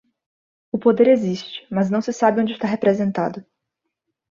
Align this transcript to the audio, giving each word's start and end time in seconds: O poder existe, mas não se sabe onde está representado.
O 0.71 0.79
poder 0.79 1.07
existe, 1.09 1.67
mas 1.69 1.91
não 1.91 2.01
se 2.01 2.11
sabe 2.11 2.41
onde 2.41 2.53
está 2.53 2.65
representado. 2.65 3.45